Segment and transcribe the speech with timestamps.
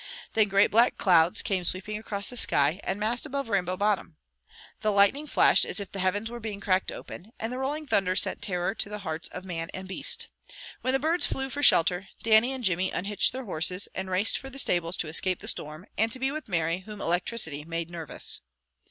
[0.33, 4.17] Then great black clouds came sweeping across the sky, and massed above Rainbow Bottom.
[4.79, 8.15] The lightning flashed as if the heavens were being cracked open, and the rolling thunder
[8.15, 10.27] sent terror to the hearts of man and beast.
[10.81, 14.49] When the birds flew for shelter, Dannie and Jimmy unhitched their horses, and raced for
[14.49, 18.41] the stables to escape the storm, and to be with Mary, whom electricity made nervous.